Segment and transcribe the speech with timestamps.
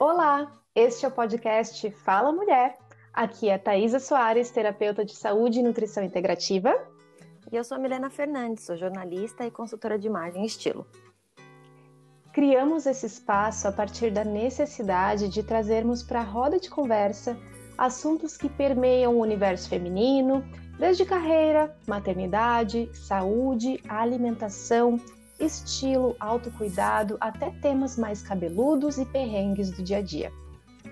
[0.00, 2.78] Olá, este é o podcast Fala Mulher.
[3.12, 6.72] Aqui é Thaisa Soares, terapeuta de saúde e nutrição integrativa.
[7.50, 10.86] E eu sou a Milena Fernandes, sou jornalista e consultora de imagem e estilo.
[12.32, 17.36] Criamos esse espaço a partir da necessidade de trazermos para a roda de conversa
[17.76, 20.44] assuntos que permeiam o universo feminino,
[20.78, 24.96] desde carreira, maternidade, saúde, alimentação,
[25.38, 30.32] estilo, autocuidado, até temas mais cabeludos e perrengues do dia a dia.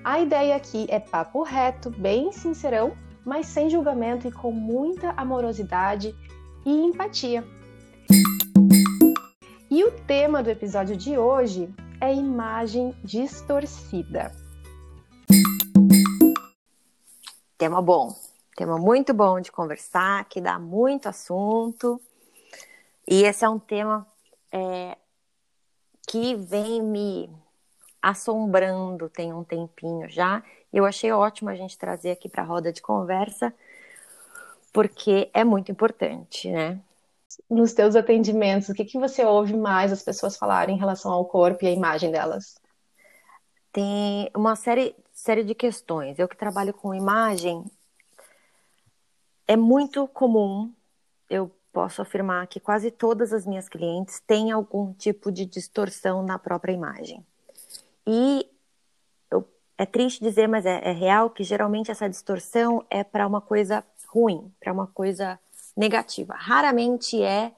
[0.04, 6.14] A ideia aqui é papo reto, bem sincerão, mas sem julgamento e com muita amorosidade
[6.64, 7.44] e empatia.
[9.68, 11.68] E o tema do episódio de hoje
[12.00, 14.32] é imagem distorcida.
[17.58, 18.14] Tema bom,
[18.54, 22.00] tema muito bom de conversar, que dá muito assunto.
[23.08, 24.06] E esse é um tema
[24.56, 24.96] é,
[26.08, 27.30] que vem me
[28.00, 30.42] assombrando tem um tempinho já.
[30.72, 33.52] Eu achei ótimo a gente trazer aqui para a roda de conversa,
[34.72, 36.80] porque é muito importante, né?
[37.50, 41.24] Nos teus atendimentos, o que, que você ouve mais as pessoas falarem em relação ao
[41.24, 42.58] corpo e à imagem delas?
[43.72, 46.18] Tem uma série, série de questões.
[46.18, 47.64] Eu que trabalho com imagem,
[49.46, 50.72] é muito comum
[51.28, 56.38] eu posso afirmar que quase todas as minhas clientes têm algum tipo de distorção na
[56.38, 57.22] própria imagem.
[58.06, 58.50] E
[59.30, 59.46] eu,
[59.76, 63.84] é triste dizer, mas é, é real que geralmente essa distorção é para uma coisa
[64.08, 65.38] ruim, para uma coisa
[65.76, 66.32] negativa.
[66.34, 67.52] Raramente é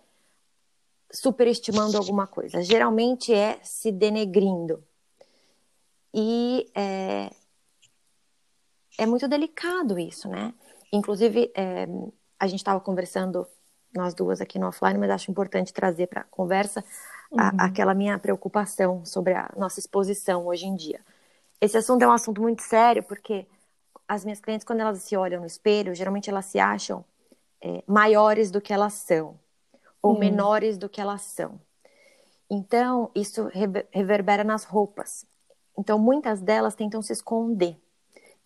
[1.12, 4.82] superestimando alguma coisa, geralmente é se denegrindo.
[6.12, 7.30] E é,
[8.98, 10.52] é muito delicado isso, né?
[10.92, 11.86] Inclusive, é,
[12.36, 13.46] a gente estava conversando
[13.94, 16.84] nós duas aqui no offline, mas acho importante trazer para a conversa
[17.30, 17.38] uhum.
[17.58, 21.00] aquela minha preocupação sobre a nossa exposição hoje em dia.
[21.60, 23.46] Esse assunto é um assunto muito sério, porque
[24.06, 27.04] as minhas clientes, quando elas se olham no espelho, geralmente elas se acham
[27.60, 29.38] é, maiores do que elas são,
[30.00, 30.18] ou uhum.
[30.18, 31.60] menores do que elas são.
[32.50, 33.50] Então, isso
[33.90, 35.26] reverbera nas roupas.
[35.76, 37.76] Então, muitas delas tentam se esconder.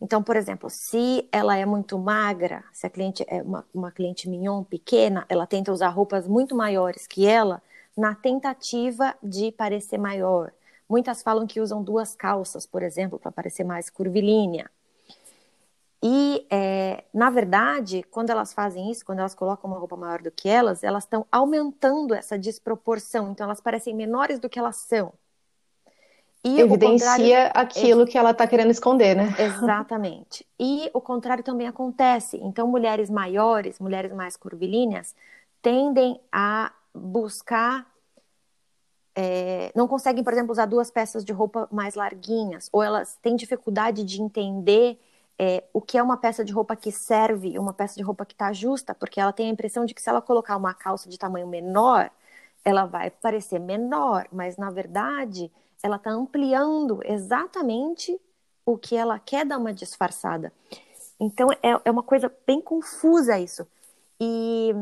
[0.02, 4.28] Então, por exemplo, se ela é muito magra, se a cliente é uma, uma cliente
[4.28, 7.62] mignon, pequena, ela tenta usar roupas muito maiores que ela
[7.96, 10.52] na tentativa de parecer maior.
[10.88, 14.68] Muitas falam que usam duas calças, por exemplo, para parecer mais curvilínea.
[16.02, 20.32] E, é, na verdade, quando elas fazem isso, quando elas colocam uma roupa maior do
[20.32, 23.30] que elas, elas estão aumentando essa desproporção.
[23.30, 25.12] Então, elas parecem menores do que elas são.
[26.44, 29.32] E Evidencia aquilo que ela está querendo esconder, né?
[29.38, 30.44] Exatamente.
[30.58, 32.36] E o contrário também acontece.
[32.42, 35.14] Então, mulheres maiores, mulheres mais curvilíneas,
[35.60, 37.86] tendem a buscar.
[39.14, 43.36] É, não conseguem, por exemplo, usar duas peças de roupa mais larguinhas, ou elas têm
[43.36, 44.98] dificuldade de entender
[45.38, 48.32] é, o que é uma peça de roupa que serve uma peça de roupa que
[48.32, 51.18] está justa, porque ela tem a impressão de que se ela colocar uma calça de
[51.18, 52.10] tamanho menor,
[52.64, 55.50] ela vai parecer menor, mas na verdade
[55.82, 58.18] ela está ampliando exatamente
[58.64, 60.52] o que ela quer dar uma disfarçada.
[61.18, 63.66] Então é, é uma coisa bem confusa isso.
[64.20, 64.72] E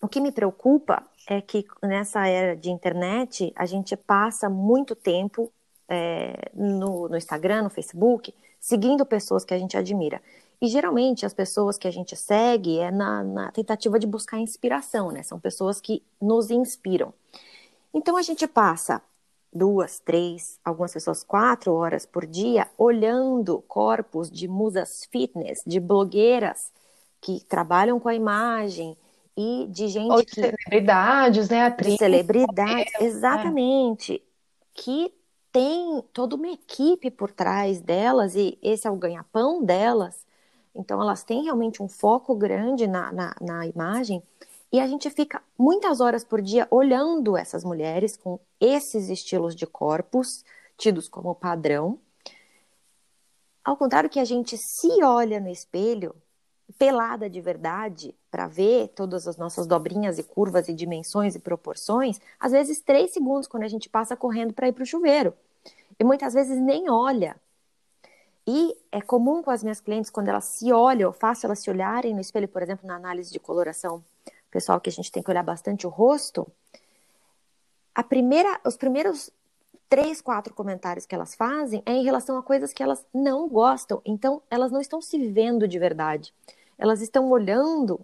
[0.00, 5.52] o que me preocupa é que nessa era de internet a gente passa muito tempo
[5.88, 10.20] é, no, no Instagram, no Facebook, seguindo pessoas que a gente admira.
[10.60, 15.12] E geralmente as pessoas que a gente segue é na, na, tentativa de buscar inspiração,
[15.12, 15.22] né?
[15.22, 17.14] São pessoas que nos inspiram.
[17.94, 19.00] Então a gente passa
[19.52, 26.72] duas, três, algumas pessoas quatro horas por dia olhando corpos de musas fitness, de blogueiras
[27.20, 28.96] que trabalham com a imagem
[29.36, 33.04] e de gente Ou de que celebridades, né, atrizes, de celebridades, é.
[33.04, 34.20] exatamente, é.
[34.74, 35.12] que
[35.50, 40.26] tem toda uma equipe por trás delas e esse é o ganha-pão delas.
[40.74, 44.22] Então elas têm realmente um foco grande na, na, na imagem
[44.72, 49.66] e a gente fica muitas horas por dia olhando essas mulheres com esses estilos de
[49.66, 50.44] corpos,
[50.76, 51.98] tidos como padrão.
[53.64, 56.14] Ao contrário que a gente se olha no espelho,
[56.78, 62.20] pelada de verdade, para ver todas as nossas dobrinhas e curvas e dimensões e proporções,
[62.38, 65.32] às vezes três segundos quando a gente passa correndo para ir para o chuveiro.
[65.98, 67.36] E muitas vezes nem olha.
[68.46, 71.70] E é comum com as minhas clientes, quando elas se olham, eu faço elas se
[71.70, 74.02] olharem no espelho, por exemplo, na análise de coloração
[74.50, 76.46] pessoal que a gente tem que olhar bastante o rosto,
[77.94, 79.30] a primeira, os primeiros
[79.88, 84.00] três, quatro comentários que elas fazem é em relação a coisas que elas não gostam.
[84.04, 86.32] Então, elas não estão se vendo de verdade.
[86.76, 88.00] Elas estão olhando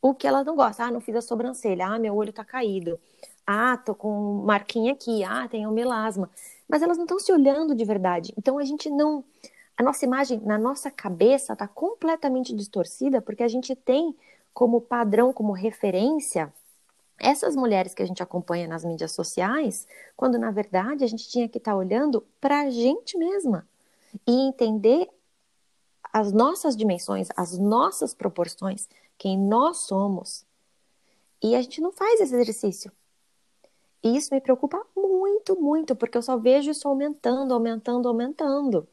[0.00, 0.86] o que elas não gostam.
[0.86, 1.86] Ah, não fiz a sobrancelha.
[1.86, 2.98] Ah, meu olho tá caído.
[3.46, 5.22] Ah, tô com marquinha aqui.
[5.22, 6.30] Ah, tenho melasma.
[6.68, 8.32] mas elas não estão se olhando de verdade.
[8.36, 9.24] Então a gente não.
[9.76, 14.14] A nossa imagem na nossa cabeça está completamente distorcida porque a gente tem
[14.52, 16.52] como padrão, como referência,
[17.18, 19.86] essas mulheres que a gente acompanha nas mídias sociais,
[20.16, 23.68] quando na verdade a gente tinha que estar tá olhando para a gente mesma
[24.26, 25.08] e entender
[26.12, 30.44] as nossas dimensões, as nossas proporções, quem nós somos.
[31.42, 32.90] E a gente não faz esse exercício.
[34.02, 38.88] E isso me preocupa muito, muito, porque eu só vejo isso aumentando, aumentando, aumentando.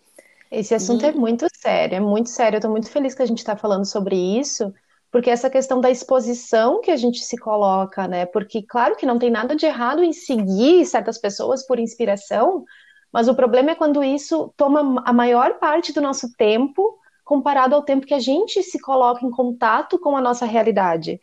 [0.52, 1.08] Esse assunto e...
[1.08, 2.58] é muito sério, é muito sério.
[2.58, 4.74] Eu estou muito feliz que a gente está falando sobre isso,
[5.12, 8.26] porque essa questão da exposição que a gente se coloca, né?
[8.26, 12.66] Porque, claro que não tem nada de errado em seguir certas pessoas por inspiração,
[13.12, 17.84] mas o problema é quando isso toma a maior parte do nosso tempo comparado ao
[17.84, 21.20] tempo que a gente se coloca em contato com a nossa realidade.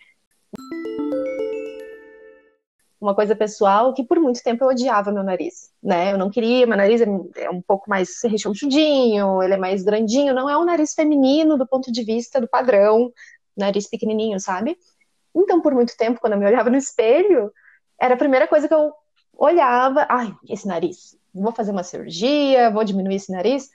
[3.00, 6.12] Uma coisa pessoal que por muito tempo eu odiava meu nariz, né?
[6.12, 10.48] Eu não queria, meu nariz é um pouco mais rechonchudinho, ele é mais grandinho, não
[10.48, 13.12] é um nariz feminino do ponto de vista do padrão,
[13.56, 14.78] nariz pequenininho, sabe?
[15.34, 17.52] Então, por muito tempo, quando eu me olhava no espelho,
[18.00, 18.92] era a primeira coisa que eu
[19.36, 23.70] olhava, ai, esse nariz, vou fazer uma cirurgia, vou diminuir esse nariz.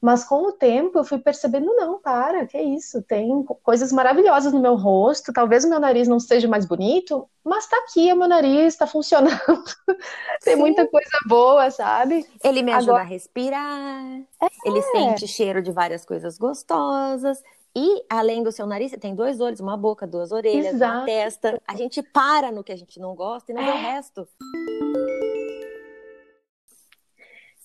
[0.00, 4.52] Mas com o tempo eu fui percebendo, não, para, que é isso, tem coisas maravilhosas
[4.52, 8.16] no meu rosto, talvez o meu nariz não seja mais bonito, mas tá aqui, o
[8.16, 9.34] meu nariz está funcionando,
[10.44, 10.60] tem Sim.
[10.60, 12.26] muita coisa boa, sabe?
[12.44, 13.04] Ele me ajuda Agora...
[13.04, 14.48] a respirar, é.
[14.66, 17.42] ele sente cheiro de várias coisas gostosas,
[17.78, 20.96] e além do seu nariz, você tem dois olhos, uma boca, duas orelhas, Exato.
[20.96, 21.60] uma testa.
[21.68, 23.66] A gente para no que a gente não gosta e não é.
[23.66, 24.28] vê o resto.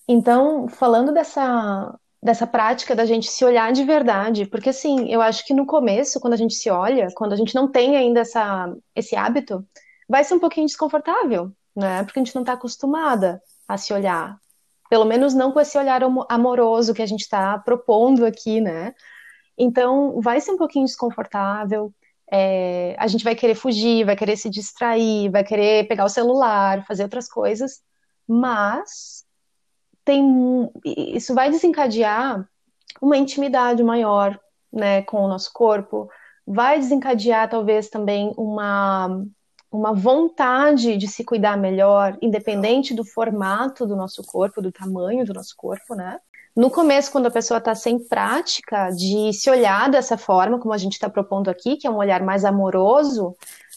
[0.06, 5.46] Então, falando dessa, dessa prática da gente se olhar de verdade, porque assim, eu acho
[5.46, 8.70] que no começo, quando a gente se olha, quando a gente não tem ainda essa,
[8.94, 9.66] esse hábito,
[10.06, 12.04] vai ser um pouquinho desconfortável, né?
[12.04, 14.36] Porque a gente não está acostumada a se olhar.
[14.90, 18.94] Pelo menos não com esse olhar amoroso que a gente está propondo aqui, né?
[19.56, 21.92] Então, vai ser um pouquinho desconfortável.
[22.30, 26.84] É, a gente vai querer fugir, vai querer se distrair, vai querer pegar o celular,
[26.86, 27.82] fazer outras coisas,
[28.26, 29.24] mas
[30.04, 32.48] tem isso vai desencadear
[33.00, 34.38] uma intimidade maior,
[34.72, 36.08] né, com o nosso corpo,
[36.46, 39.24] vai desencadear talvez também uma
[39.70, 45.32] uma vontade de se cuidar melhor, independente do formato do nosso corpo, do tamanho do
[45.32, 46.20] nosso corpo, né?
[46.54, 50.78] No começo, quando a pessoa está sem prática de se olhar dessa forma, como a
[50.78, 53.34] gente está propondo aqui, que é um olhar mais amoroso,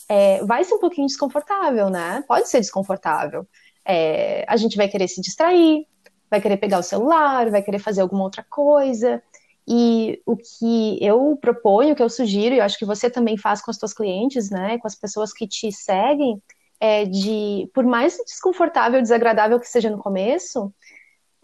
[0.10, 2.24] é, vai ser um pouquinho desconfortável, né?
[2.28, 3.48] Pode ser desconfortável.
[3.86, 5.88] É, a gente vai querer se distrair,
[6.30, 9.24] vai querer pegar o celular, vai querer fazer alguma outra coisa.
[9.68, 13.38] E o que eu proponho, o que eu sugiro, e eu acho que você também
[13.38, 16.42] faz com as suas clientes, né, com as pessoas que te seguem,
[16.80, 20.72] é de, por mais desconfortável, desagradável que seja no começo,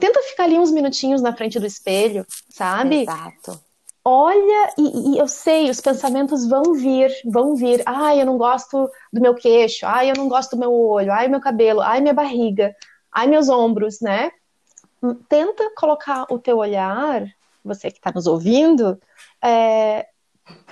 [0.01, 3.03] tenta ficar ali uns minutinhos na frente do espelho, sabe?
[3.03, 3.57] Exato.
[4.03, 7.83] Olha, e, e, eu sei, os pensamentos vão vir, vão vir.
[7.86, 9.86] Ai, eu não gosto do meu queixo.
[9.86, 11.13] Ai, eu não gosto do meu olho.
[11.13, 11.81] Ai, meu cabelo.
[11.81, 12.75] Ai, minha barriga.
[13.12, 14.31] Ai, meus ombros, né?
[15.30, 17.24] Tenta colocar o teu olhar,
[17.63, 19.00] você que está nos ouvindo,
[19.44, 20.07] é,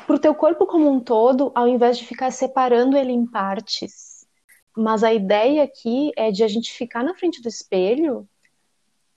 [0.08, 4.26] para o teu corpo como um todo, ao invés de ficar separando ele em partes.
[4.76, 8.28] Mas a ideia aqui é de a gente ficar na frente do espelho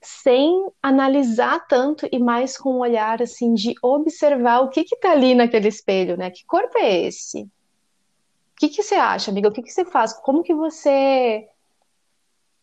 [0.03, 5.11] sem analisar tanto e mais com um olhar assim de observar o que que tá
[5.11, 6.29] ali naquele espelho, né?
[6.29, 7.43] Que corpo é esse?
[7.43, 7.49] O
[8.59, 9.49] que que você acha, amiga?
[9.49, 10.13] O que que você faz?
[10.13, 11.47] Como que você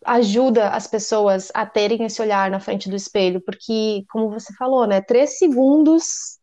[0.05, 3.41] ajuda as pessoas a terem esse olhar na frente do espelho?
[3.41, 5.01] Porque, como você falou, né?
[5.01, 6.39] Três segundos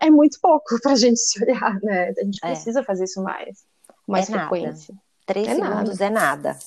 [0.00, 2.14] é muito pouco pra gente se olhar, né?
[2.16, 2.48] A gente é.
[2.48, 4.94] precisa fazer isso mais, com mais é frequência.
[4.94, 5.04] Nada.
[5.26, 6.04] Três é segundos nada.
[6.04, 6.58] é nada.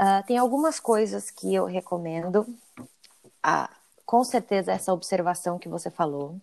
[0.00, 2.46] Uh, tem algumas coisas que eu recomendo
[3.42, 3.70] a,
[4.04, 6.36] com certeza essa observação que você falou.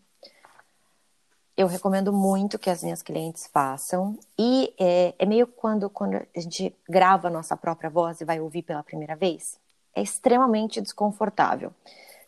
[1.57, 4.17] Eu recomendo muito que as minhas clientes façam.
[4.37, 8.39] E é, é meio quando, quando a gente grava a nossa própria voz e vai
[8.39, 9.59] ouvir pela primeira vez.
[9.93, 11.73] É extremamente desconfortável.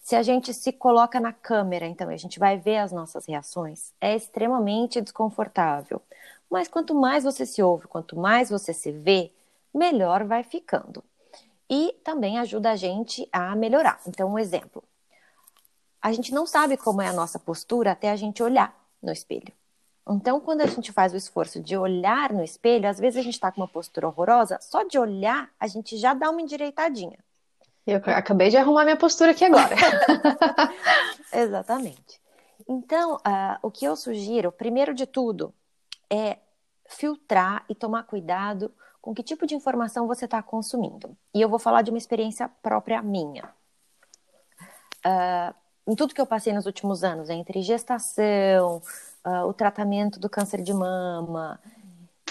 [0.04, 3.94] Se a gente se coloca na câmera, então a gente vai ver as nossas reações,
[4.02, 6.02] é extremamente desconfortável.
[6.50, 9.32] Mas quanto mais você se ouve, quanto mais você se vê,
[9.74, 11.04] melhor vai ficando
[11.72, 14.02] e também ajuda a gente a melhorar.
[14.06, 14.84] Então, um exemplo:
[16.02, 19.54] a gente não sabe como é a nossa postura até a gente olhar no espelho.
[20.10, 23.36] Então, quando a gente faz o esforço de olhar no espelho, às vezes a gente
[23.36, 27.18] está com uma postura horrorosa, só de olhar a gente já dá uma endireitadinha.
[27.88, 29.76] Eu acabei de arrumar minha postura aqui agora.
[31.32, 32.20] Exatamente.
[32.68, 35.54] Então, uh, o que eu sugiro, primeiro de tudo,
[36.10, 36.38] é
[36.88, 41.18] filtrar e tomar cuidado com que tipo de informação você está consumindo.
[41.34, 43.50] E eu vou falar de uma experiência própria minha.
[45.06, 45.54] Uh,
[45.88, 48.82] em tudo que eu passei nos últimos anos, entre gestação,
[49.26, 51.60] uh, o tratamento do câncer de mama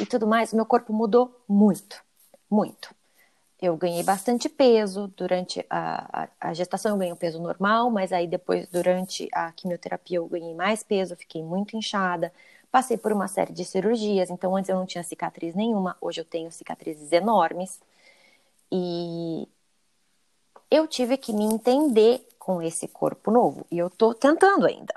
[0.01, 2.03] e tudo mais, meu corpo mudou muito,
[2.49, 2.95] muito.
[3.61, 8.13] Eu ganhei bastante peso durante a, a, a gestação, eu ganhei um peso normal, mas
[8.13, 12.33] aí depois, durante a quimioterapia, eu ganhei mais peso, fiquei muito inchada.
[12.71, 16.25] Passei por uma série de cirurgias, então antes eu não tinha cicatriz nenhuma, hoje eu
[16.25, 17.81] tenho cicatrizes enormes.
[18.71, 19.49] E
[20.71, 24.95] eu tive que me entender com esse corpo novo, e eu tô tentando ainda.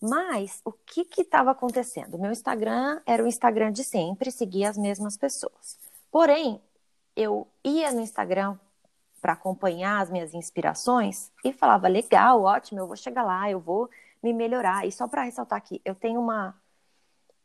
[0.00, 2.18] Mas o que estava acontecendo?
[2.18, 5.78] Meu Instagram era o Instagram de sempre, seguia as mesmas pessoas.
[6.10, 6.60] Porém,
[7.14, 8.56] eu ia no Instagram
[9.20, 13.90] para acompanhar as minhas inspirações e falava: legal, ótimo, eu vou chegar lá, eu vou
[14.22, 14.86] me melhorar.
[14.86, 16.54] E só para ressaltar aqui, eu tenho uma,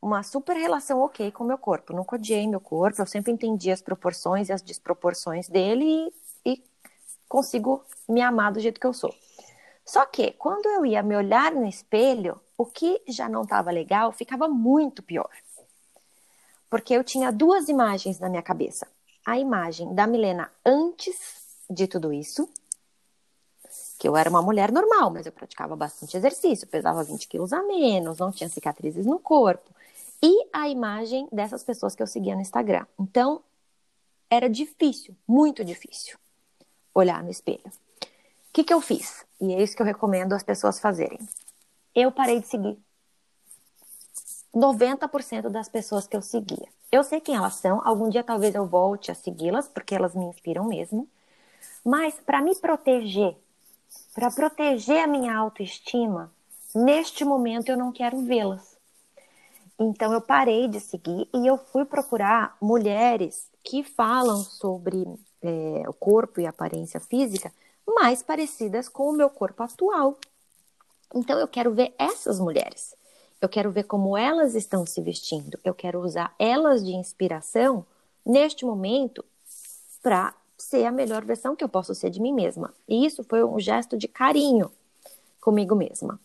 [0.05, 1.91] uma super relação ok com o meu corpo.
[1.91, 5.83] nunca odiei meu corpo, eu sempre entendi as proporções e as desproporções dele
[6.45, 6.63] e, e
[7.27, 9.13] consigo me amar do jeito que eu sou.
[9.83, 14.11] Só que quando eu ia me olhar no espelho, o que já não estava legal
[14.11, 15.29] ficava muito pior.
[16.69, 18.87] Porque eu tinha duas imagens na minha cabeça.
[19.25, 21.17] A imagem da Milena antes
[21.67, 22.47] de tudo isso,
[23.97, 27.63] que eu era uma mulher normal, mas eu praticava bastante exercício, pesava 20 quilos a
[27.63, 29.73] menos, não tinha cicatrizes no corpo.
[30.21, 32.85] E a imagem dessas pessoas que eu seguia no Instagram.
[32.99, 33.43] Então,
[34.29, 36.17] era difícil, muito difícil,
[36.93, 37.67] olhar no espelho.
[37.67, 39.25] O que, que eu fiz?
[39.39, 41.19] E é isso que eu recomendo as pessoas fazerem
[41.95, 42.77] eu parei de seguir
[44.53, 46.67] 90% das pessoas que eu seguia.
[46.91, 50.25] Eu sei quem elas são, algum dia talvez eu volte a segui-las, porque elas me
[50.25, 51.07] inspiram mesmo.
[51.83, 53.35] Mas para me proteger,
[54.13, 56.31] para proteger a minha autoestima,
[56.73, 58.74] neste momento eu não quero vê-las.
[59.79, 65.05] Então eu parei de seguir e eu fui procurar mulheres que falam sobre
[65.41, 67.51] é, o corpo e aparência física
[67.85, 70.17] mais parecidas com o meu corpo atual.
[71.13, 72.95] Então eu quero ver essas mulheres.
[73.41, 75.59] Eu quero ver como elas estão se vestindo.
[75.63, 77.85] Eu quero usar elas de inspiração
[78.25, 79.23] neste momento
[80.01, 82.73] para ser a melhor versão que eu posso ser de mim mesma.
[82.87, 84.71] E isso foi um gesto de carinho
[85.41, 86.19] comigo mesma.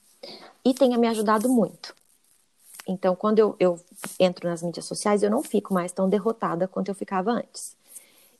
[0.64, 1.94] E tenha me ajudado muito.
[2.86, 3.80] Então, quando eu, eu
[4.18, 7.76] entro nas mídias sociais, eu não fico mais tão derrotada quanto eu ficava antes.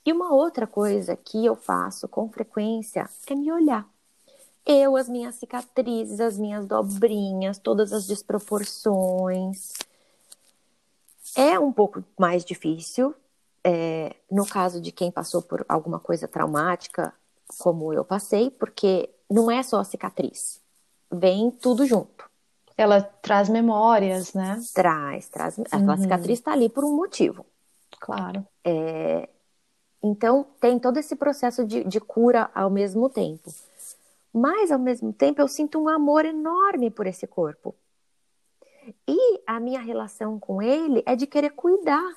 [0.04, 3.86] E uma outra coisa que eu faço com frequência é me olhar.
[4.64, 9.72] Eu, as minhas cicatrizes, as minhas dobrinhas, todas as desproporções.
[11.36, 13.14] É um pouco mais difícil,
[13.62, 17.12] é, no caso de quem passou por alguma coisa traumática,
[17.58, 20.60] como eu passei, porque não é só a cicatriz,
[21.10, 22.29] vem tudo junto.
[22.80, 24.58] Ela traz memórias, né?
[24.72, 25.58] Traz, traz.
[25.58, 25.90] Uhum.
[25.90, 27.44] A cicatriz está ali por um motivo.
[28.00, 28.46] Claro.
[28.64, 29.28] É,
[30.02, 33.52] então, tem todo esse processo de, de cura ao mesmo tempo.
[34.32, 37.74] Mas, ao mesmo tempo, eu sinto um amor enorme por esse corpo.
[39.06, 42.14] E a minha relação com ele é de querer cuidar.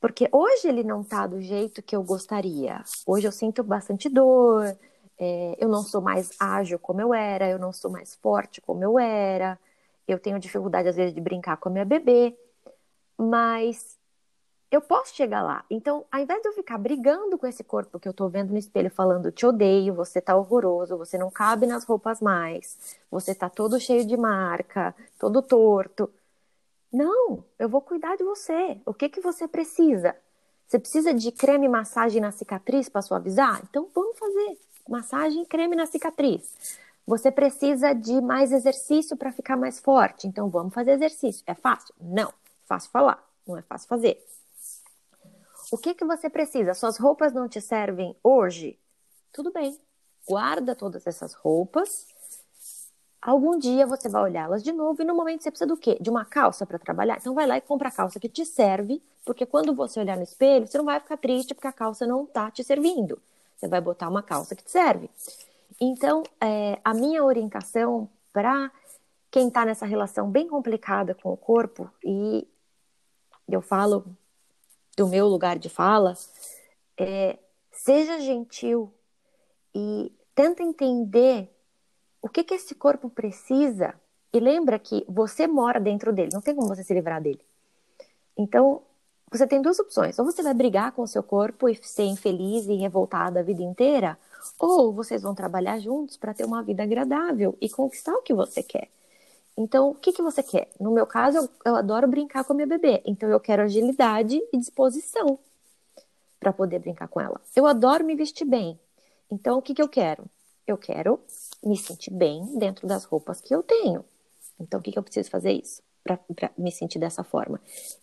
[0.00, 2.82] Porque hoje ele não está do jeito que eu gostaria.
[3.06, 4.76] Hoje eu sinto bastante dor,
[5.18, 8.82] é, eu não sou mais ágil como eu era, eu não sou mais forte como
[8.82, 9.58] eu era,
[10.06, 12.36] eu tenho dificuldade às vezes de brincar com a minha bebê.
[13.16, 13.98] Mas
[14.70, 15.64] eu posso chegar lá.
[15.70, 18.58] Então, ao invés de eu ficar brigando com esse corpo que eu tô vendo no
[18.58, 23.48] espelho, falando, te odeio, você tá horroroso, você não cabe nas roupas mais, você tá
[23.48, 26.10] todo cheio de marca, todo torto.
[26.92, 28.80] Não, eu vou cuidar de você.
[28.84, 30.16] O que que você precisa?
[30.66, 33.62] Você precisa de creme massagem na cicatriz para suavizar?
[33.68, 36.78] Então vamos fazer massagem creme na cicatriz.
[37.06, 40.26] Você precisa de mais exercício para ficar mais forte?
[40.26, 41.42] Então vamos fazer exercício.
[41.46, 41.94] É fácil?
[42.00, 42.32] Não.
[42.66, 44.24] Fácil falar, não é fácil fazer.
[45.70, 46.72] O que que você precisa?
[46.72, 48.78] Suas roupas não te servem hoje?
[49.32, 49.78] Tudo bem.
[50.26, 52.06] Guarda todas essas roupas.
[53.20, 55.98] Algum dia você vai olhá-las de novo e no momento você precisa do quê?
[56.00, 57.18] De uma calça para trabalhar?
[57.18, 60.22] Então vai lá e compra a calça que te serve, porque quando você olhar no
[60.22, 63.20] espelho, você não vai ficar triste porque a calça não tá te servindo.
[63.64, 65.08] Você vai botar uma calça que te serve.
[65.80, 68.70] Então, é, a minha orientação para
[69.30, 72.46] quem está nessa relação bem complicada com o corpo, e
[73.48, 74.04] eu falo
[74.94, 76.12] do meu lugar de fala,
[77.00, 77.38] é,
[77.72, 78.92] seja gentil
[79.74, 81.50] e tenta entender
[82.20, 83.94] o que, que esse corpo precisa
[84.30, 87.40] e lembra que você mora dentro dele, não tem como você se livrar dele.
[88.36, 88.82] Então,
[89.36, 90.18] você tem duas opções.
[90.18, 93.62] Ou você vai brigar com o seu corpo e ser infeliz e revoltada a vida
[93.62, 94.18] inteira,
[94.58, 98.62] ou vocês vão trabalhar juntos para ter uma vida agradável e conquistar o que você
[98.62, 98.88] quer.
[99.56, 100.68] Então, o que, que você quer?
[100.80, 103.02] No meu caso, eu, eu, adoro brincar com a minha bebê.
[103.04, 105.38] Então, eu quero agilidade e disposição.
[106.40, 107.40] para poder brincar com ela.
[107.56, 108.78] Eu adoro me vestir bem.
[109.30, 110.24] Então, o que, que eu quero?
[110.66, 111.18] Eu quero
[111.64, 114.04] me sentir bem dentro das roupas que eu tenho.
[114.60, 115.82] Então, o que, que eu preciso fazer isso?
[116.04, 116.20] Para
[116.58, 117.58] me sentir dessa forma.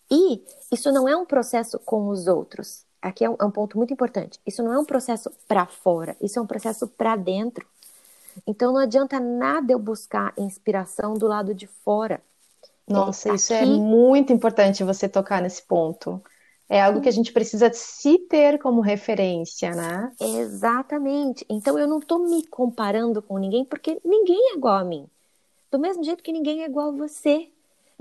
[0.10, 2.84] E isso não é um processo com os outros.
[3.02, 4.40] Aqui é um, é um ponto muito importante.
[4.46, 7.66] Isso não é um processo para fora, isso é um processo para dentro.
[8.46, 12.22] Então, não adianta nada eu buscar inspiração do lado de fora.
[12.88, 16.22] Nossa, tá isso é muito importante você tocar nesse ponto.
[16.70, 20.12] É algo que a gente precisa se ter como referência, né?
[20.22, 21.46] Exatamente.
[21.50, 25.06] Então eu não estou me comparando com ninguém porque ninguém é igual a mim.
[25.70, 27.50] Do mesmo jeito que ninguém é igual a você.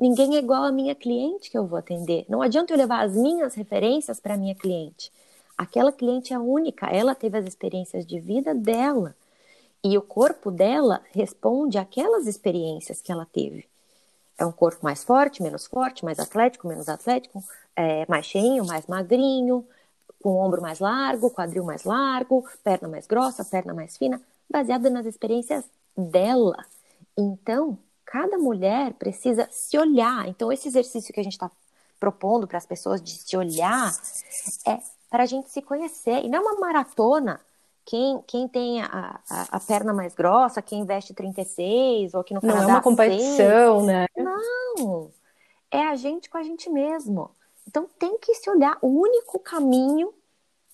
[0.01, 2.25] Ninguém é igual a minha cliente que eu vou atender.
[2.27, 5.13] Não adianta eu levar as minhas referências para minha cliente.
[5.59, 9.15] Aquela cliente é única, ela teve as experiências de vida dela.
[9.85, 13.67] E o corpo dela responde àquelas experiências que ela teve.
[14.39, 17.45] É um corpo mais forte, menos forte, mais atlético, menos atlético,
[17.77, 19.67] é, mais cheinho, mais magrinho,
[20.23, 25.05] com ombro mais largo, quadril mais largo, perna mais grossa, perna mais fina, baseada nas
[25.05, 25.63] experiências
[25.95, 26.57] dela.
[27.19, 27.79] Então,
[28.11, 30.27] cada mulher precisa se olhar.
[30.27, 31.49] Então, esse exercício que a gente está
[31.99, 33.93] propondo para as pessoas de se olhar
[34.67, 36.25] é para a gente se conhecer.
[36.25, 37.41] E não é uma maratona
[37.85, 42.41] quem, quem tem a, a, a, perna mais grossa, quem veste 36, ou que no
[42.41, 42.63] Canadá...
[42.63, 43.87] Não é uma competição, 6.
[43.87, 44.07] né?
[44.17, 45.11] Não,
[45.71, 47.31] é a gente com a gente mesmo.
[47.67, 48.77] Então tem que se olhar.
[48.83, 50.13] O único caminho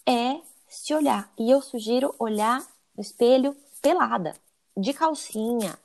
[0.06, 1.30] é se olhar.
[1.38, 2.66] E eu sugiro olhar
[2.96, 4.34] no espelho pelada,
[4.74, 5.78] de calcinha,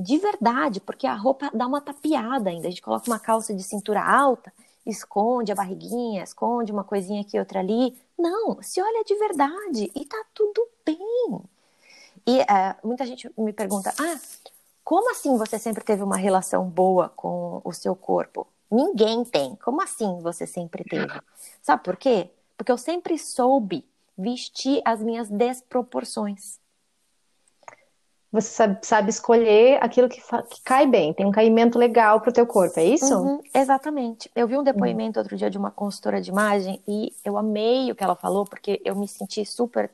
[0.00, 2.66] de verdade, porque a roupa dá uma tapeada ainda.
[2.66, 4.50] A gente coloca uma calça de cintura alta,
[4.86, 7.94] esconde a barriguinha, esconde uma coisinha aqui, outra ali.
[8.18, 11.40] Não, se olha de verdade e tá tudo bem.
[12.26, 14.18] E uh, muita gente me pergunta: ah,
[14.82, 18.46] como assim você sempre teve uma relação boa com o seu corpo?
[18.70, 19.54] Ninguém tem.
[19.56, 21.20] Como assim você sempre teve?
[21.60, 22.30] Sabe por quê?
[22.56, 23.84] Porque eu sempre soube
[24.16, 26.58] vestir as minhas desproporções.
[28.32, 32.46] Você sabe, sabe escolher aquilo que, que, cai bem, tem um caimento legal pro teu
[32.46, 33.12] corpo, é isso?
[33.12, 34.30] Uhum, exatamente.
[34.36, 35.24] Eu vi um depoimento uhum.
[35.24, 38.80] outro dia de uma consultora de imagem e eu amei o que ela falou, porque
[38.84, 39.90] eu me senti super.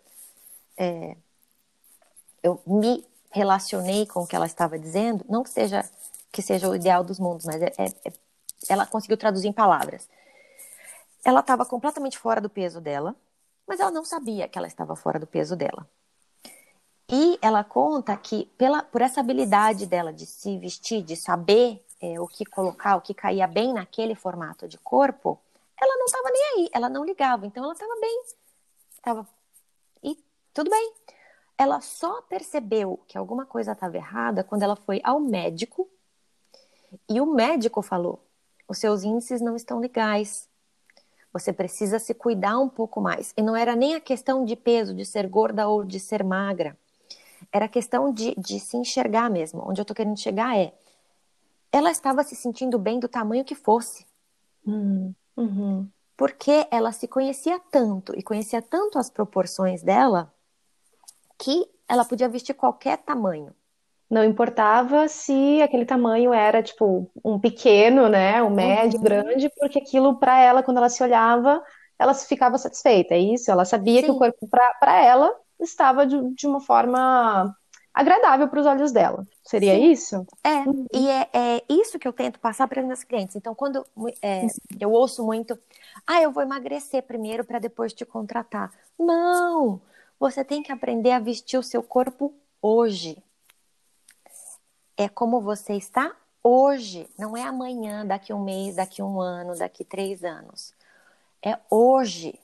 [0.77, 1.17] É,
[2.43, 5.85] eu me relacionei com o que ela estava dizendo, não que seja
[6.31, 8.13] que seja o ideal dos mundos, mas é, é, é
[8.69, 10.07] ela conseguiu traduzir em palavras.
[11.25, 13.17] Ela estava completamente fora do peso dela,
[13.67, 15.89] mas ela não sabia que ela estava fora do peso dela.
[17.09, 22.21] E ela conta que, pela, por essa habilidade dela de se vestir, de saber é,
[22.21, 25.39] o que colocar, o que caía bem naquele formato de corpo,
[25.81, 27.47] ela não estava nem aí, ela não ligava.
[27.47, 28.23] Então ela estava bem.
[29.03, 29.29] Tava...
[30.03, 30.19] E
[30.53, 30.95] tudo bem.
[31.57, 35.89] Ela só percebeu que alguma coisa estava errada quando ela foi ao médico
[37.09, 38.21] e o médico falou:
[38.69, 40.49] os seus índices não estão legais.
[41.33, 43.33] Você precisa se cuidar um pouco mais.
[43.37, 46.77] E não era nem a questão de peso, de ser gorda ou de ser magra
[47.57, 49.65] era questão de, de se enxergar mesmo.
[49.67, 50.73] Onde eu tô querendo chegar é.
[51.73, 54.07] Ela estava se sentindo bem do tamanho que fosse.
[54.67, 55.89] Hum, uhum.
[56.17, 60.33] Porque ela se conhecia tanto e conhecia tanto as proporções dela
[61.39, 63.55] que ela podia vestir qualquer tamanho.
[64.09, 69.05] Não importava se aquele tamanho era tipo um pequeno, né, um médio, uhum.
[69.05, 71.63] grande, porque aquilo para ela, quando ela se olhava,
[71.99, 73.15] ela ficava satisfeita.
[73.15, 73.51] É isso.
[73.51, 74.07] Ela sabia Sim.
[74.07, 77.55] que o corpo para ela estava de, de uma forma
[77.97, 79.27] agradável para os olhos dela.
[79.43, 79.91] Seria Sim.
[79.91, 80.27] isso?
[80.45, 80.87] É, uhum.
[80.93, 83.35] e é, é, isso que eu tento passar para as minhas clientes.
[83.37, 83.87] Então, quando
[84.21, 84.47] é,
[84.79, 85.59] eu ouço muito,
[86.07, 88.71] ah, eu vou emagrecer primeiro para depois te contratar.
[88.99, 89.81] Não!
[90.21, 93.23] Você tem que aprender a vestir o seu corpo hoje.
[94.97, 99.85] É como você está hoje, não é amanhã, daqui um mês, daqui um ano, daqui
[99.85, 100.73] três anos.
[101.45, 102.39] É hoje.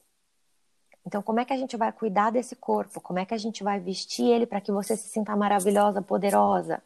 [1.05, 3.01] Então, como é que a gente vai cuidar desse corpo?
[3.01, 6.83] Como é que a gente vai vestir ele para que você se sinta maravilhosa, poderosa?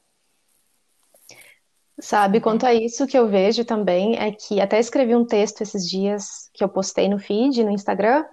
[1.98, 5.88] Sabe, quanto a isso que eu vejo também é que até escrevi um texto esses
[5.88, 8.24] dias que eu postei no feed, no Instagram,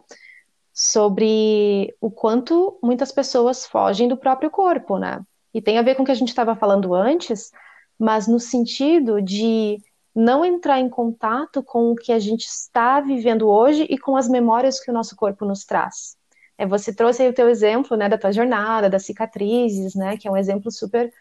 [0.74, 5.22] sobre o quanto muitas pessoas fogem do próprio corpo, né?
[5.54, 7.52] E tem a ver com o que a gente estava falando antes,
[7.98, 9.78] mas no sentido de
[10.16, 14.28] não entrar em contato com o que a gente está vivendo hoje e com as
[14.28, 16.16] memórias que o nosso corpo nos traz.
[16.58, 20.28] É, você trouxe aí o teu exemplo, né, da tua jornada, das cicatrizes, né, que
[20.28, 21.12] é um exemplo super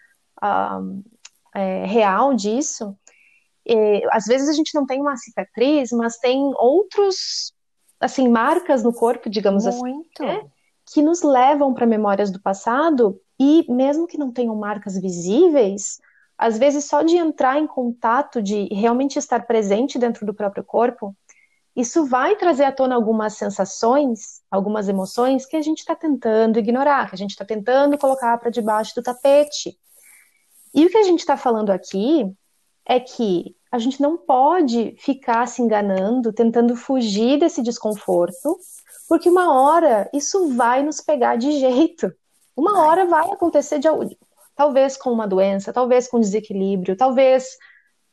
[0.43, 1.03] uh,
[1.55, 2.95] é, real disso.
[3.65, 7.55] E, às vezes a gente não tem uma cicatriz, mas tem outros,
[7.99, 10.23] assim, marcas no corpo, digamos assim, Muito.
[10.23, 10.51] assim, né,
[10.93, 15.99] que nos levam para memórias do passado e mesmo que não tenham marcas visíveis,
[16.43, 21.15] às vezes só de entrar em contato, de realmente estar presente dentro do próprio corpo,
[21.75, 27.09] isso vai trazer à tona algumas sensações, algumas emoções que a gente está tentando ignorar,
[27.09, 29.79] que a gente está tentando colocar para debaixo do tapete.
[30.75, 32.31] E o que a gente está falando aqui
[32.85, 38.59] é que a gente não pode ficar se enganando, tentando fugir desse desconforto,
[39.09, 42.13] porque uma hora isso vai nos pegar de jeito.
[42.57, 43.87] Uma hora vai acontecer de
[44.63, 47.59] talvez com uma doença, talvez com desequilíbrio, talvez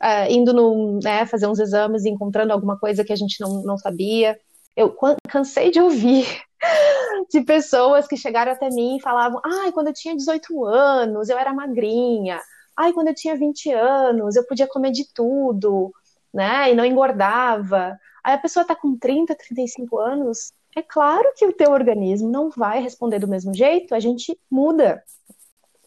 [0.02, 3.62] uh, indo no, né, fazer uns exames e encontrando alguma coisa que a gente não,
[3.62, 4.36] não sabia.
[4.76, 4.96] Eu
[5.28, 6.26] cansei de ouvir
[7.32, 11.38] de pessoas que chegaram até mim e falavam: ai, quando eu tinha 18 anos, eu
[11.38, 12.42] era magrinha.
[12.76, 15.92] Ai, quando eu tinha 20 anos, eu podia comer de tudo,
[16.34, 16.72] né?
[16.72, 17.96] E não engordava.
[18.24, 22.50] Aí a pessoa tá com 30, 35 anos, é claro que o teu organismo não
[22.50, 25.04] vai responder do mesmo jeito, a gente muda.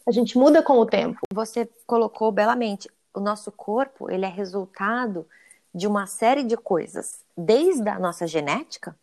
[0.05, 1.19] A gente muda com o tempo.
[1.33, 5.25] Você colocou belamente, o nosso corpo, ele é resultado
[5.73, 8.95] de uma série de coisas, desde a nossa genética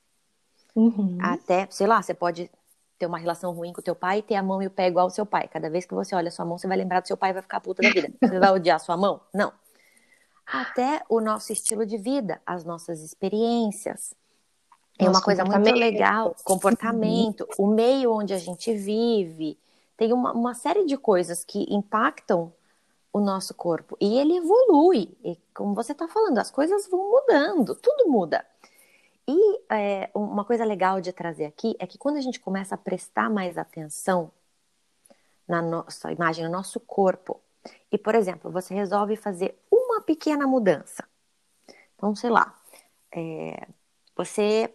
[0.75, 1.19] uhum.
[1.21, 2.51] até, sei lá, você pode
[2.99, 4.89] ter uma relação ruim com o teu pai e ter a mão e o pé
[4.89, 5.49] igual ao seu pai.
[5.49, 7.33] Cada vez que você olha a sua mão, você vai lembrar do seu pai e
[7.33, 8.11] vai ficar puta da vida.
[8.21, 9.21] Você vai odiar a sua mão?
[9.33, 9.53] Não.
[10.47, 14.13] Até o nosso estilo de vida, as nossas experiências.
[14.99, 19.57] É uma coisa muito legal, comportamento, o meio onde a gente vive.
[20.01, 22.51] Tem uma, uma série de coisas que impactam
[23.13, 23.99] o nosso corpo.
[24.01, 25.15] E ele evolui.
[25.23, 28.43] E como você está falando, as coisas vão mudando, tudo muda.
[29.29, 32.79] E é, uma coisa legal de trazer aqui é que quando a gente começa a
[32.79, 34.33] prestar mais atenção
[35.47, 37.39] na nossa imagem, no nosso corpo,
[37.93, 41.05] e por exemplo, você resolve fazer uma pequena mudança.
[41.97, 42.59] Então, sei lá,
[43.15, 43.69] é,
[44.17, 44.75] você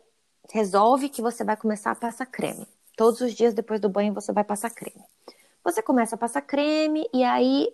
[0.52, 2.68] resolve que você vai começar a passar creme.
[2.96, 5.04] Todos os dias depois do banho você vai passar creme.
[5.66, 7.74] Você começa a passar creme e aí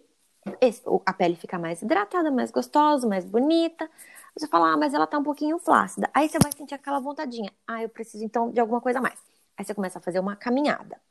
[1.06, 3.89] a pele fica mais hidratada, mais gostosa, mais bonita.
[4.34, 6.10] Você fala, ah, mas ela tá um pouquinho flácida.
[6.13, 7.51] Aí você vai sentir aquela vontadinha.
[7.67, 9.19] Ah, eu preciso então de alguma coisa a mais.
[9.58, 11.01] Aí você começa a fazer uma caminhada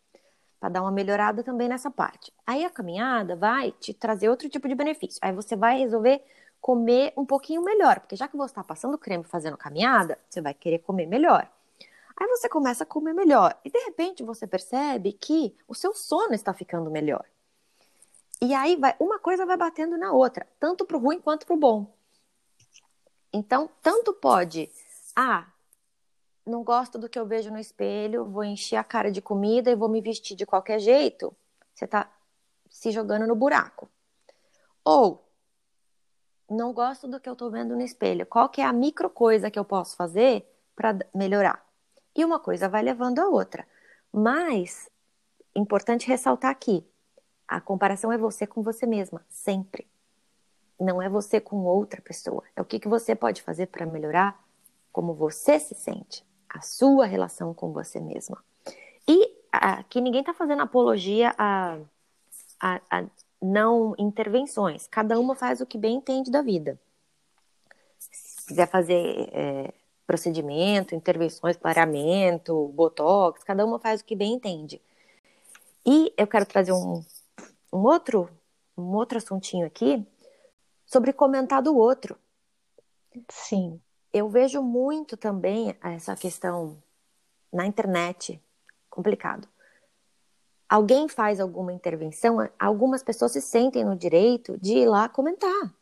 [0.58, 2.32] para dar uma melhorada também nessa parte.
[2.46, 5.18] Aí a caminhada vai te trazer outro tipo de benefício.
[5.20, 6.24] Aí você vai resolver
[6.62, 10.54] comer um pouquinho melhor, porque já que você está passando creme fazendo caminhada, você vai
[10.54, 11.46] querer comer melhor.
[12.20, 16.35] Aí você começa a comer melhor e de repente você percebe que o seu sono
[16.35, 17.24] está ficando melhor.
[18.42, 21.54] E aí vai uma coisa vai batendo na outra, tanto para o ruim quanto para
[21.54, 21.90] o bom.
[23.33, 24.70] Então, tanto pode,
[25.16, 25.46] ah,
[26.44, 29.76] não gosto do que eu vejo no espelho, vou encher a cara de comida e
[29.76, 31.35] vou me vestir de qualquer jeito.
[31.74, 32.11] Você está
[32.68, 33.88] se jogando no buraco.
[34.85, 35.26] Ou
[36.50, 38.26] não gosto do que eu estou vendo no espelho.
[38.26, 41.69] Qual que é a micro coisa que eu posso fazer para melhorar?
[42.20, 43.66] E uma coisa vai levando a outra.
[44.12, 44.90] Mas
[45.54, 46.87] importante ressaltar aqui,
[47.48, 49.88] a comparação é você com você mesma, sempre
[50.78, 52.44] não é você com outra pessoa.
[52.54, 54.38] É o que, que você pode fazer para melhorar
[54.92, 58.44] como você se sente, a sua relação com você mesma.
[59.09, 61.78] E aqui ninguém está fazendo apologia a,
[62.61, 63.04] a, a,
[63.40, 64.87] não intervenções.
[64.88, 66.78] Cada uma faz o que bem entende da vida.
[67.98, 69.72] Se quiser fazer é,
[70.10, 74.82] procedimento, intervenções, clareamento, botox, cada uma faz o que bem entende.
[75.86, 77.00] E eu quero trazer um,
[77.72, 78.28] um outro
[78.76, 80.04] um outro assuntinho aqui
[80.84, 82.18] sobre comentar do outro.
[83.28, 83.80] Sim.
[84.12, 86.82] Eu vejo muito também essa questão
[87.52, 88.42] na internet,
[88.88, 89.48] complicado.
[90.68, 95.72] Alguém faz alguma intervenção, algumas pessoas se sentem no direito de ir lá comentar.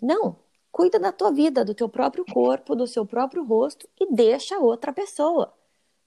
[0.00, 0.36] Não,
[0.74, 4.92] cuida da tua vida, do teu próprio corpo, do seu próprio rosto e deixa outra
[4.92, 5.54] pessoa.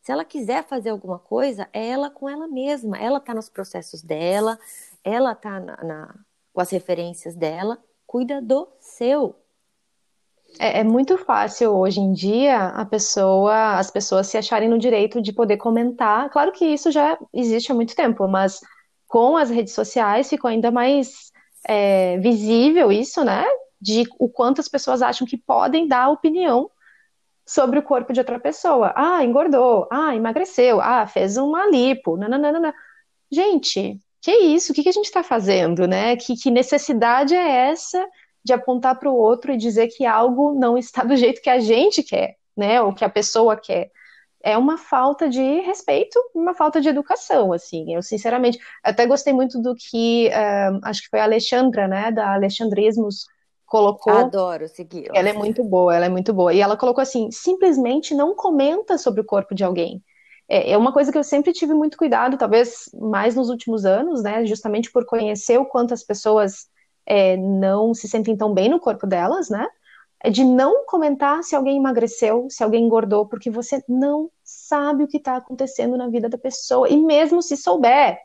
[0.01, 2.97] Se ela quiser fazer alguma coisa, é ela com ela mesma.
[2.97, 4.59] Ela está nos processos dela,
[5.05, 6.15] ela está na, na,
[6.51, 9.35] com as referências dela, cuida do seu.
[10.59, 15.21] É, é, muito fácil hoje em dia a pessoa, as pessoas se acharem no direito
[15.21, 16.29] de poder comentar.
[16.29, 18.59] Claro que isso já existe há muito tempo, mas
[19.07, 21.31] com as redes sociais ficou ainda mais
[21.65, 23.45] é, visível isso, né?
[23.79, 26.69] De o quanto as pessoas acham que podem dar opinião
[27.47, 28.93] sobre o corpo de outra pessoa.
[28.95, 29.87] Ah, engordou.
[29.89, 30.81] Ah, emagreceu.
[30.81, 32.17] Ah, fez uma lipo.
[32.17, 32.73] Nananana.
[33.31, 34.71] Gente, que isso?
[34.71, 36.17] O que, a gente está fazendo, né?
[36.17, 38.05] Que, que necessidade é essa
[38.43, 41.59] de apontar para o outro e dizer que algo não está do jeito que a
[41.59, 42.81] gente quer, né?
[42.81, 43.89] Ou que a pessoa quer.
[44.43, 47.93] É uma falta de respeito, uma falta de educação, assim.
[47.93, 52.33] Eu, sinceramente, até gostei muito do que, uh, acho que foi a Alexandra, né, da
[52.33, 53.25] Alexandrismos,
[53.67, 54.13] colocou.
[54.13, 55.07] Adoro seguir.
[55.13, 56.51] Ela é muito boa, ela é muito boa.
[56.53, 60.01] E ela colocou assim: simplesmente não comenta sobre o corpo de alguém
[60.49, 64.23] é, é uma coisa que eu sempre tive muito cuidado, talvez mais nos últimos anos,
[64.23, 64.45] né?
[64.45, 66.67] Justamente por conhecer o quanto as pessoas
[67.05, 69.67] é, não se sentem tão bem no corpo delas, né?
[70.23, 75.07] é de não comentar se alguém emagreceu, se alguém engordou, porque você não sabe o
[75.07, 76.89] que está acontecendo na vida da pessoa.
[76.89, 78.19] E mesmo se souber,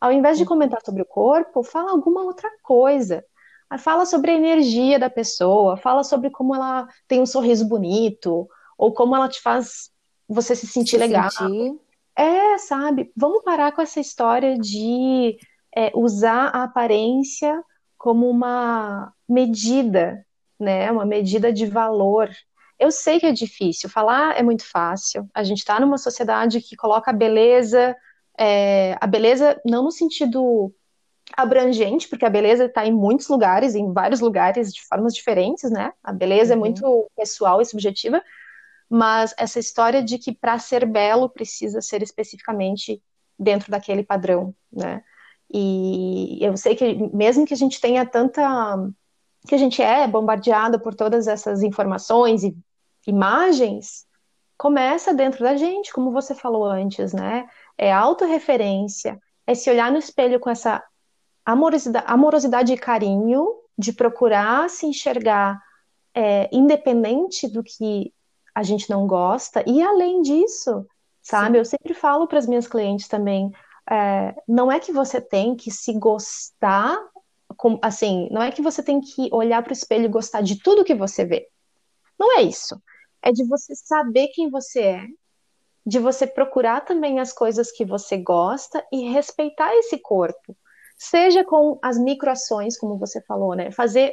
[0.00, 0.48] ao invés de uhum.
[0.48, 3.24] comentar sobre o corpo, fala alguma outra coisa.
[3.78, 8.48] Fala sobre a energia da pessoa, fala sobre como ela tem um sorriso bonito,
[8.78, 9.90] ou como ela te faz
[10.28, 11.30] você se sentir se legal.
[11.30, 11.78] Sentir.
[12.16, 13.12] É, sabe?
[13.16, 15.36] Vamos parar com essa história de
[15.74, 17.62] é, usar a aparência
[17.98, 20.24] como uma medida,
[20.58, 20.90] né?
[20.90, 22.30] Uma medida de valor.
[22.78, 25.28] Eu sei que é difícil, falar é muito fácil.
[25.34, 27.96] A gente está numa sociedade que coloca a beleza,
[28.38, 30.72] é, a beleza não no sentido
[31.36, 35.92] abrangente, porque a beleza está em muitos lugares, em vários lugares, de formas diferentes, né?
[36.02, 36.64] A beleza é uhum.
[36.64, 38.22] é muito pessoal e subjetiva,
[38.88, 43.02] mas essa história de que para ser belo precisa ser especificamente
[43.38, 45.02] dentro daquele padrão, né?
[45.52, 48.42] E eu sei que mesmo que a gente tenha tanta
[49.46, 52.56] que a gente é bombardeado por todas essas informações e
[53.06, 54.04] imagens,
[54.58, 57.46] começa dentro da gente, como você falou antes, né?
[57.78, 60.82] É autorreferência, é se olhar no espelho com essa
[61.46, 63.46] amorosidade, amorosidade e carinho,
[63.78, 65.62] de procurar se enxergar
[66.14, 68.12] é, independente do que
[68.54, 69.62] a gente não gosta.
[69.66, 70.84] E além disso,
[71.22, 71.58] sabe, Sim.
[71.58, 73.52] eu sempre falo para as minhas clientes também,
[73.88, 76.98] é, não é que você tem que se gostar,
[77.56, 80.60] com, assim, não é que você tem que olhar para o espelho e gostar de
[80.60, 81.46] tudo que você vê.
[82.18, 82.80] Não é isso.
[83.22, 85.06] É de você saber quem você é,
[85.86, 90.56] de você procurar também as coisas que você gosta e respeitar esse corpo.
[90.96, 93.70] Seja com as microações, como você falou, né?
[93.70, 94.12] Fazer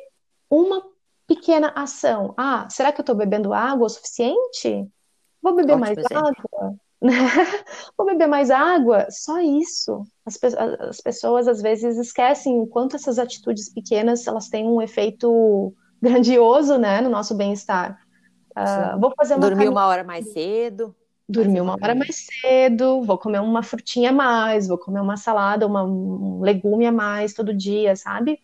[0.50, 0.84] uma
[1.28, 2.34] pequena ação.
[2.38, 4.88] Ah, será que eu estou bebendo água o suficiente?
[5.42, 6.28] Vou beber Ótimo mais exemplo.
[6.28, 6.76] água?
[7.98, 9.08] Vou beber mais água?
[9.10, 10.04] Só isso.
[10.26, 10.40] As,
[10.80, 16.78] as, pessoas às vezes esquecem o quanto essas atitudes pequenas elas têm um efeito grandioso,
[16.78, 18.00] né, no nosso bem-estar.
[18.52, 20.96] Uh, vou fazer uma dormir uma hora mais cedo.
[21.28, 25.66] Dormir uma hora mais cedo, vou comer uma frutinha a mais, vou comer uma salada,
[25.66, 28.42] uma, um legume a mais todo dia, sabe?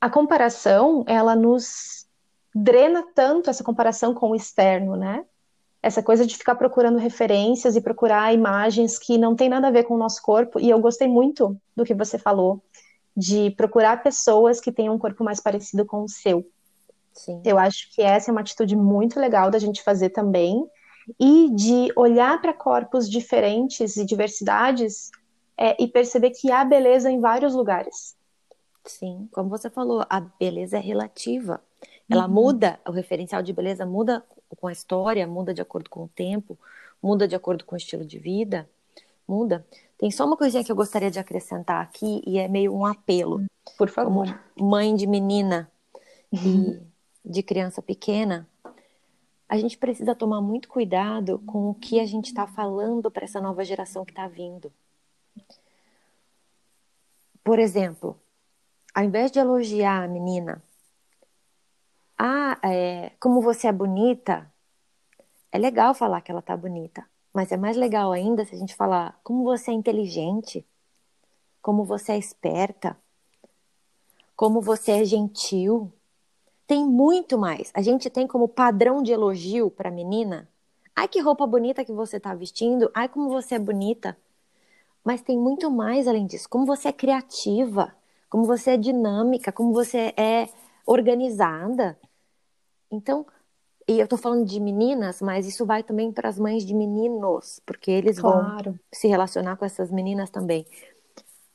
[0.00, 2.08] A comparação, ela nos
[2.54, 5.24] drena tanto essa comparação com o externo, né?
[5.82, 9.84] essa coisa de ficar procurando referências e procurar imagens que não tem nada a ver
[9.84, 10.60] com o nosso corpo.
[10.60, 12.62] E eu gostei muito do que você falou,
[13.16, 16.46] de procurar pessoas que tenham um corpo mais parecido com o seu.
[17.12, 17.40] Sim.
[17.44, 20.64] Eu acho que essa é uma atitude muito legal da gente fazer também.
[21.18, 25.10] E de olhar para corpos diferentes e diversidades
[25.56, 28.16] é, e perceber que há beleza em vários lugares.
[28.84, 31.60] Sim, como você falou, a beleza é relativa.
[32.10, 32.32] Ela uhum.
[32.32, 34.24] muda, o referencial de beleza muda
[34.58, 36.58] com a história, muda de acordo com o tempo,
[37.02, 38.68] muda de acordo com o estilo de vida,
[39.28, 39.64] muda.
[39.96, 43.44] Tem só uma coisinha que eu gostaria de acrescentar aqui e é meio um apelo.
[43.78, 44.26] Por favor.
[44.26, 45.70] Como mãe de menina
[46.32, 46.80] e
[47.24, 48.48] de criança pequena,
[49.50, 53.40] a gente precisa tomar muito cuidado com o que a gente está falando para essa
[53.40, 54.72] nova geração que está vindo.
[57.42, 58.16] Por exemplo,
[58.94, 60.62] ao invés de elogiar a menina
[62.16, 64.48] ah, é, como você é bonita,
[65.50, 68.76] é legal falar que ela tá bonita, mas é mais legal ainda se a gente
[68.76, 70.64] falar como você é inteligente,
[71.60, 72.96] como você é esperta,
[74.36, 75.92] como você é gentil.
[76.70, 77.72] Tem muito mais.
[77.74, 80.48] A gente tem como padrão de elogio para menina.
[80.94, 82.88] Ai, que roupa bonita que você tá vestindo.
[82.94, 84.16] Ai, como você é bonita.
[85.02, 86.48] Mas tem muito mais além disso.
[86.48, 87.92] Como você é criativa,
[88.28, 90.48] como você é dinâmica, como você é
[90.86, 91.98] organizada.
[92.88, 93.26] Então,
[93.88, 97.60] e eu tô falando de meninas, mas isso vai também para as mães de meninos,
[97.66, 98.70] porque eles claro.
[98.70, 100.64] vão se relacionar com essas meninas também.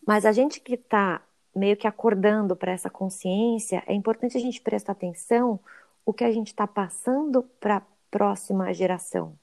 [0.06, 1.22] Mas a gente que está
[1.56, 5.60] meio que acordando para essa consciência, é importante a gente prestar atenção
[6.06, 9.38] o que a gente está passando para a próxima geração.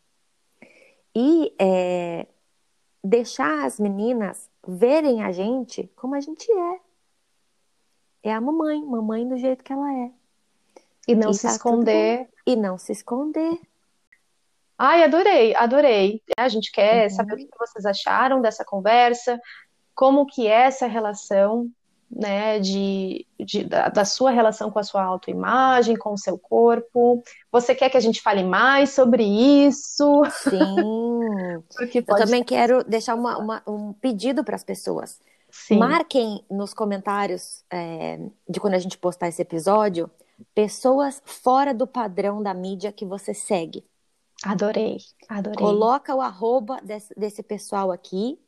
[1.14, 2.26] E é,
[3.02, 6.80] deixar as meninas verem a gente como a gente é.
[8.24, 10.10] É a mamãe, mamãe do jeito que ela é.
[11.08, 12.28] E não e se tá esconder.
[12.46, 13.58] E não se esconder.
[14.78, 16.22] Ai, adorei, adorei.
[16.36, 17.10] A gente quer uhum.
[17.10, 19.40] saber o que vocês acharam dessa conversa,
[19.94, 21.70] como que é essa relação,
[22.14, 27.22] né, de, de da, da, sua relação com a sua autoimagem, com o seu corpo.
[27.50, 30.22] Você quer que a gente fale mais sobre isso?
[30.30, 31.62] Sim.
[31.74, 35.20] Porque Eu também quero deixar uma, uma, um pedido para as pessoas.
[35.50, 35.78] Sim.
[35.78, 40.10] Marquem nos comentários é, de quando a gente postar esse episódio
[40.54, 43.84] pessoas fora do padrão da mídia que você segue.
[44.44, 44.98] Adorei,
[45.28, 45.56] adorei.
[45.56, 48.38] Coloca o arroba desse, desse pessoal aqui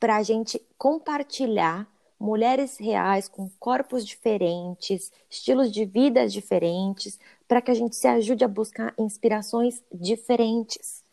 [0.00, 1.86] para a gente compartilhar
[2.24, 8.42] mulheres reais com corpos diferentes, estilos de vida diferentes, para que a gente se ajude
[8.42, 11.04] a buscar inspirações diferentes.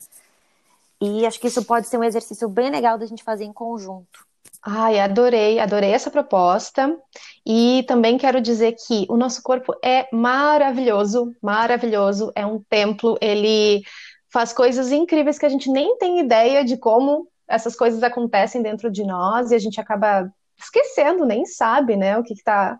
[1.01, 4.25] E acho que isso pode ser um exercício bem legal da gente fazer em conjunto.
[4.63, 6.95] Ai, adorei, adorei essa proposta.
[7.45, 13.81] E também quero dizer que o nosso corpo é maravilhoso, maravilhoso, é um templo, ele
[14.31, 18.89] faz coisas incríveis que a gente nem tem ideia de como essas coisas acontecem dentro
[18.89, 20.31] de nós e a gente acaba
[20.63, 22.77] esquecendo, nem sabe, né, o que está,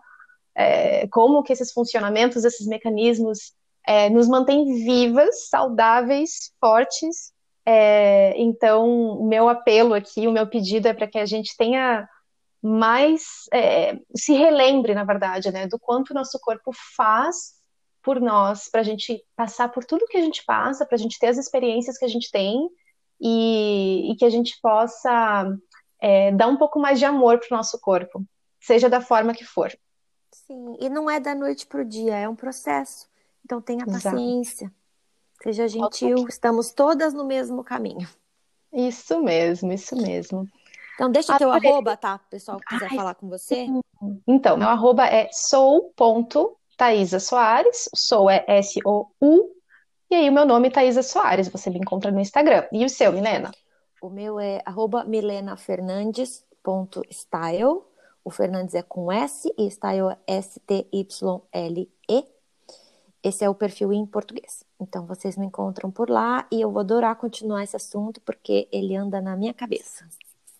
[0.54, 3.52] é, como que esses funcionamentos, esses mecanismos
[3.86, 7.32] é, nos mantêm vivas, saudáveis, fortes.
[7.64, 8.86] É, então,
[9.18, 12.08] o meu apelo aqui, o meu pedido é para que a gente tenha
[12.62, 17.60] mais, é, se relembre, na verdade, né, do quanto o nosso corpo faz
[18.02, 21.18] por nós, para a gente passar por tudo que a gente passa, para a gente
[21.18, 22.68] ter as experiências que a gente tem
[23.20, 25.56] e, e que a gente possa
[26.02, 28.24] é, dar um pouco mais de amor para o nosso corpo,
[28.60, 29.72] seja da forma que for.
[30.32, 33.06] Sim, e não é da noite para o dia, é um processo.
[33.44, 34.64] Então tenha paciência.
[34.64, 34.82] Exato.
[35.42, 38.08] Seja gentil, estamos todas no mesmo caminho.
[38.72, 40.48] Isso mesmo, isso mesmo.
[40.94, 42.18] Então, deixa o teu arroba, tá?
[42.30, 43.66] Pessoal que quiser Ai, falar com você.
[44.26, 47.88] Então, meu arroba é sou.thaisa Soares.
[47.94, 49.50] Sou é S-O-U.
[50.10, 51.48] E aí, o meu nome é Thaisa Soares.
[51.48, 52.66] Você me encontra no Instagram.
[52.70, 53.50] E o seu, Milena?
[54.02, 57.82] O meu é arroba milenafernandes.style.
[58.24, 62.24] O Fernandes é com S e style é S-T-Y-L-E.
[63.22, 64.64] Esse é o perfil em português.
[64.80, 68.96] Então vocês me encontram por lá e eu vou adorar continuar esse assunto porque ele
[68.96, 70.04] anda na minha cabeça.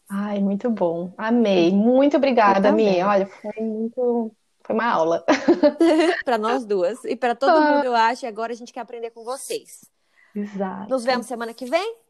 [0.08, 1.12] Ai, muito bom.
[1.18, 1.72] Amei.
[1.72, 3.02] Muito obrigada, Mi.
[3.02, 4.30] Olha, foi muito
[4.64, 5.24] foi uma aula.
[6.24, 7.72] para nós duas e para todo ah.
[7.72, 8.24] mundo, eu acho.
[8.24, 9.90] E agora a gente quer aprender com vocês.
[10.32, 10.88] Exato.
[10.88, 12.01] Nos vemos semana que vem?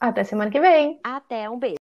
[0.00, 0.98] Até semana que vem.
[1.04, 1.79] Até, um beijo.